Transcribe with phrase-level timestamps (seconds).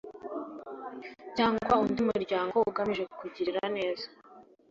[1.35, 4.05] cyangwa undi muryango ugamije kugirira neza